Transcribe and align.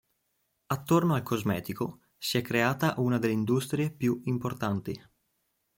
Attorno 0.71 1.13
al 1.13 1.21
cosmetico 1.21 1.99
si 2.17 2.39
è 2.39 2.41
creata 2.41 2.95
una 2.97 3.19
delle 3.19 3.33
industrie 3.33 3.91
più 3.91 4.19
importanti. 4.23 4.99